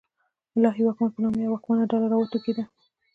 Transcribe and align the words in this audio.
د 0.53 0.53
الهي 0.57 0.83
واکمن 0.85 1.09
په 1.13 1.19
نامه 1.23 1.39
یوه 1.45 1.51
واکمنه 1.53 1.85
ډله 1.91 2.07
راوټوکېده. 2.13 2.63